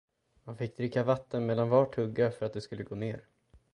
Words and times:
Man 0.45 0.55
fick 0.57 0.75
dricka 0.77 1.03
vatten 1.03 1.45
mellan 1.45 1.69
var 1.69 1.85
tugga, 1.85 2.31
för 2.31 2.45
att 2.45 2.53
det 2.53 2.61
skulle 2.61 2.83
gå 2.83 2.95
ner. 2.95 3.25